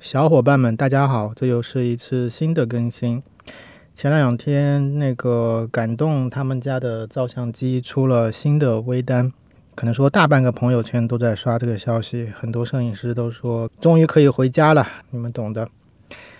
[0.00, 1.30] 小伙伴们，大家好！
[1.36, 3.22] 这又是一次新的更新。
[3.94, 9.30] 前两天，那个感动他们家的照相机出了新的微单，
[9.74, 15.68] 可能说大半个朋友圈都在刷这个消息，很多摄影师都说终于可以回家了，你们懂的。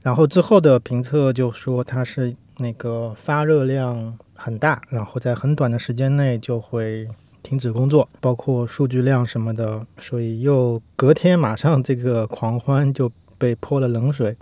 [0.00, 7.06] 然后之后的评测就说它是那个发热量很大，然后在很短的时间内就会。
[7.44, 13.10] 停止工作，包括数据量什么的，所以又隔天马上这个狂欢就
[13.42, 14.36] 被泼了冷水。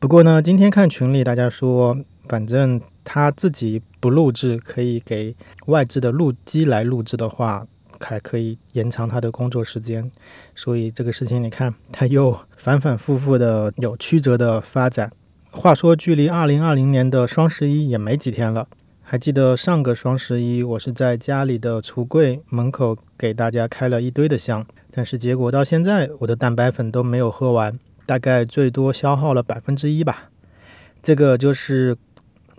[0.00, 1.96] 不过呢，今天看群里大家说，
[2.28, 5.36] 反正他自己不录制，可以给
[5.66, 7.64] 外置的录机来录制的话，
[8.00, 10.10] 还可以延长他的工作时间。
[10.56, 15.12] 所以这个事情你看，他又反反复复的有曲折的发展。
[15.52, 18.66] 话说，距离二零二零年的双十一也没几天了。
[19.08, 30.30] 还记得上个双十一，我是在家里的橱柜门口给大家开了一堆的箱，但是结果到现在我的蛋白粉都没有喝完，大概最多消耗了百分之一吧。
[31.02, 31.96] 这个就是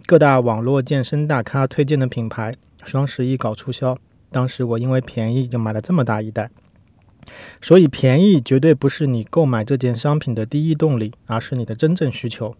[0.06, 2.54] 各大网络健身大咖推荐的品牌，
[2.86, 3.98] 双十一搞促销，
[4.30, 6.52] 当时我因为便宜就买了这么大一袋。
[7.62, 12.56] 所以便宜绝对不是你购买这件商品的第一动力，而是你的真正需求。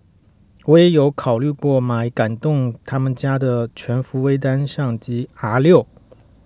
[0.66, 5.88] 我也有考虑过买感动他们家的全幅微单相机 R 六，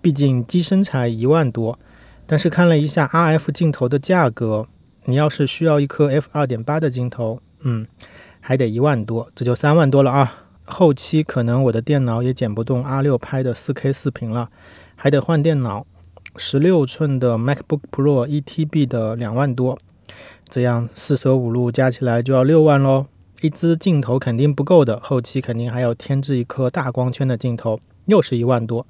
[0.00, 1.76] 毕竟机身才一万多。
[2.24, 4.68] 但是看了一下 RF 镜头的价格，
[5.04, 7.86] 你要是需要一颗 F 二点八的镜头，嗯，
[8.40, 10.44] 还得一万多，这就三万多了啊。
[10.64, 14.48] 后期可能我的电脑也剪不动 R 六拍的四 K 视频了，
[14.94, 15.86] 还得换电脑。
[16.36, 19.78] 十六寸的 MacBook Pro 一 TB 的两万多，
[20.48, 23.06] 这样四舍五入加起来就要六万喽。
[23.42, 28.86] 一支镜头肯定不够的，后期肯定还要添置一颗大光圈的镜头，又是一万多，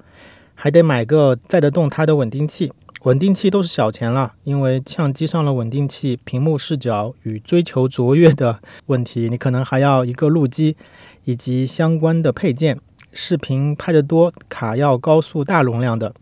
[0.53, 2.71] 还得买个载得动它的稳定器。
[3.03, 10.77] 稳定器都是小钱了，因为相机上了稳定器，屏幕视角与追求卓越的问题，你可能还要一个路机
[11.25, 12.79] 以及相关的配件。
[13.11, 16.15] 视频拍得多，卡要高速大容量的，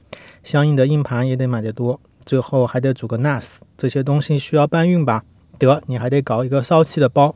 [0.44, 3.48] 相应的硬盘也得买得多，最后还得组个 NAS，
[3.78, 5.24] 这些东西需要搬运吧？
[5.60, 7.36] 得，你还得搞一个烧气的包。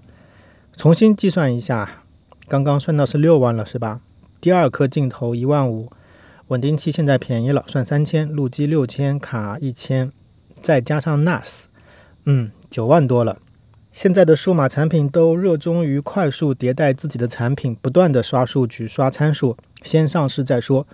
[0.75, 2.01] 重新计算一下，
[2.47, 4.01] 刚刚算到是六万了，是吧？
[4.41, 5.89] 第二颗镜头一万五，
[6.49, 10.11] 稳定器现在便宜了，算三千，路机六千，卡一千，
[10.61, 11.63] 再加上 NAS，
[12.25, 13.39] 嗯，九万多了。
[13.91, 20.85] 现在的数码产品都热衷于快速迭代自己的产品，不断的刷数据、刷参数，先上市再说。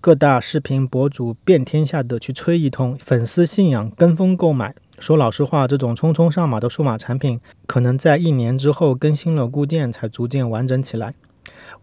[0.00, 4.74] 各大视频博主遍天下的去吹一通，粉丝信仰跟风购买。
[4.98, 11.14] 说老实话，这种匆匆上马的数码产品，可能在一年之后更新了固件，才逐渐完整起来。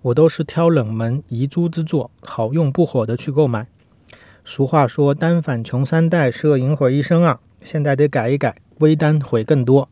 [0.01, 3.67] 我都是挑冷门遗珠之作，好用不火的去购买。
[4.43, 7.39] 俗话说，单反穷三代，摄影毁一生啊！
[7.61, 9.89] 现在得改一改，微单毁更多。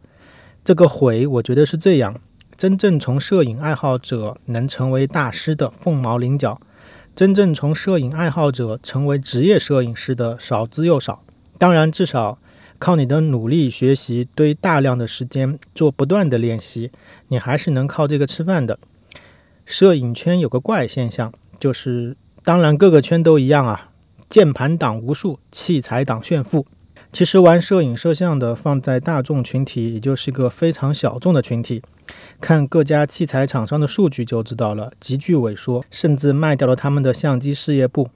[0.64, 2.20] 这个毁，我觉得是这样：
[2.56, 6.62] 真正从摄影爱好者能成为大师的凤毛麟角，
[7.16, 11.24] 真正从摄影爱好者成为职业摄影师的少之又少。
[11.58, 12.38] 当然，至少。
[12.80, 16.92] 靠你的努力学习，堆大量的时间做不断的练习，
[17.30, 18.78] 你还是能靠这个吃饭的。
[19.66, 23.90] 摄影圈有个怪现象，就是当然各个圈都一样啊，
[24.30, 26.66] 键盘党无数，器材党炫富。
[27.12, 31.84] 其实玩摄影摄像的放在大众群体，也就是个非常小众的群体。
[32.42, 38.10] 看各家器材厂商的数据就知道了，急剧萎缩，甚至卖掉了他们的相机事业部。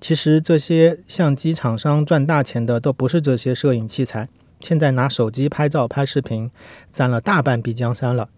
[0.00, 4.28] 其实这些相机厂商赚大钱的都不是这些摄影器材，
[4.58, 6.50] 现在拿手机拍照拍视频，
[6.90, 8.30] 占了大半壁江山了。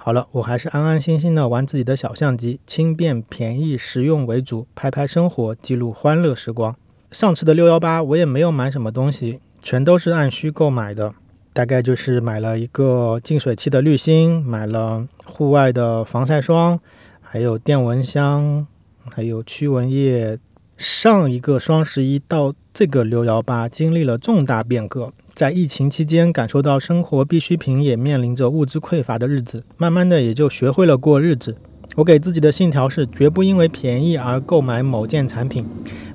[0.00, 6.74] 好了，我还是安安心心的玩自己的小相机，轻便、便宜、实用为主，拍拍生活，记录欢乐时光。
[7.10, 11.12] 上次的六幺八我也没有买什么东西，全都是按需购买的，
[11.52, 16.78] 大概就是买了一个净水器的滤芯，买了户外的防晒霜，
[17.20, 18.66] 还有电蚊香，
[19.12, 20.38] 还有驱蚊液。
[20.78, 25.12] 上一个双十一到这个六幺八，经历了重大变革。
[25.38, 31.54] 在疫情期间，感受到生活必需品也面临着物资匮乏的日子，慢慢的也就学会了过日子。
[31.94, 35.64] 我给自己的信条是：绝不因为便宜而购买某件产品，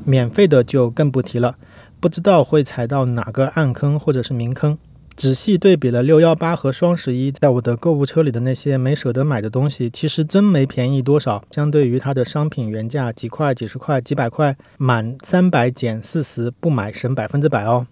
[0.03, 1.56] 免费的就更不提了，
[2.01, 4.77] 不知道会踩到哪个暗坑或者是明坑。
[5.15, 11.42] 仔细对比了六幺八和双十一，在我的购物车里的那些没舍得买的东西，其实真没便宜多少。
[11.51, 17.88] 相对于它的商品原价几块、几十块、几百块，满三百减四十，不买省百分之百哦，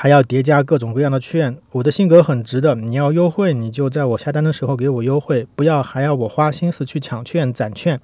[0.00, 1.58] 还要叠加各种各样的券。
[1.72, 8.00] 我的性格很直的，你要优惠，你就在我下单的时候给我优惠，不要还要我花心思去抢券攒券。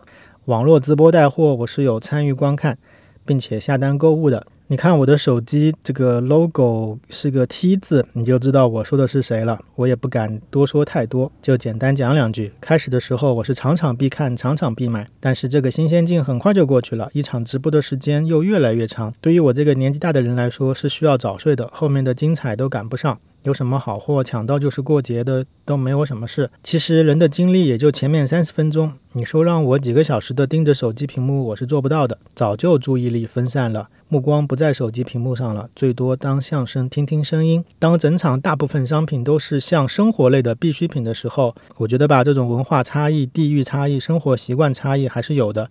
[0.47, 2.77] 网络直播带货，我是有参与观看，
[3.25, 4.45] 并且下单购物的。
[4.69, 9.61] 你看我的手机这个 logo 是个 T 字，你就知道我说的是谁了。
[9.75, 12.51] 我也不敢多说太多，就简单讲两句。
[12.63, 19.13] 开始的时候我是场场必看，场场必买，但是这个新鲜劲很快就过去了，一场直播的时间又越来越长。
[19.21, 23.21] 对于我这个年纪大的人来说，是需要早睡的，后面的精彩都赶不上。
[23.45, 26.51] 有什么好货抢到就是过节的，都没有什么事。
[26.63, 32.17] 其实人的精力也就前面三十分钟，你说让我几个小时的盯着手机屏幕，我是做不到的。
[32.35, 37.63] 早就注意力分散了，目光不在手机屏幕上了，最多当相声听听声音。
[37.79, 45.69] 当整场大部分商品都是像生活类的必需品的时候，我觉得吧，这种文化差异、地域差异、生活习惯差异还是有的。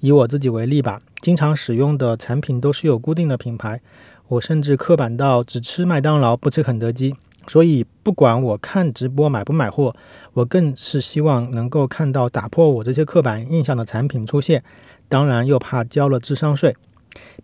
[0.00, 3.80] 以我自己为例吧，经常使用的产品都是有固定的品牌。
[4.28, 7.14] 我甚至刻板到只吃麦当劳不吃肯德基，
[7.46, 9.94] 所以不管我看直播买不买货，
[10.32, 14.62] 我更是希望能够看到打破我这些刻板印象的产品出现。
[15.08, 16.74] 当然又怕交了智商税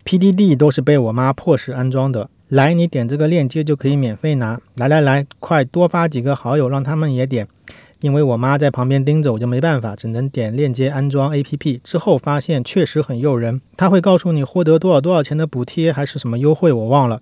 [0.03, 2.29] ，PDD 都是被我妈迫使安装的。
[2.49, 4.59] 来，你点这个链接就可以免费拿。
[4.75, 7.47] 来来来，快多发几个好友，让他们也点。
[8.01, 11.79] 因为我妈在旁边盯着，我就没办法，只能点链接安装 APP。
[11.83, 17.21] 之后发现确实很诱人，他会告诉你获得多少多少钱的补贴，还是什么优惠，我忘了。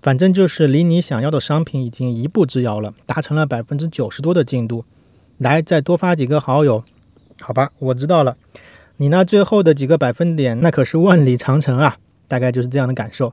[0.00, 4.84] 反正就是离你想要的商品已经一步之遥了，达成了百分之九十多的进度。
[5.38, 6.84] 来，再多发几个好友，
[7.40, 8.36] 好吧，我知道了。
[8.98, 11.96] 你那最后的几个百分点，那可是万里长城啊！
[12.26, 13.32] 大概就是这样的感受。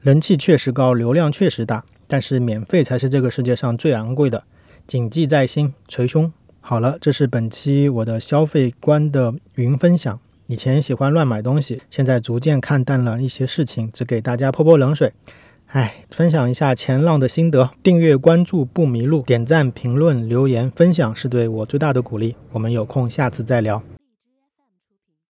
[0.00, 4.44] 人气确实高，流量确实大，但是免费才是这个世界上最昂贵的。
[4.86, 6.32] 谨记在心，捶胸。
[6.60, 10.18] 好了，这是本期我的消费观的云分享。
[10.46, 15.12] 以前喜欢乱买东西，现在逐渐看淡了一些事情，只给大家泼泼冷水。
[15.68, 17.70] 哎，分享一下前浪的心得。
[17.82, 22.36] 订阅关注不迷路，点赞评论留言分享是对我最大的鼓励。
[22.52, 23.82] 我们有空下次再聊。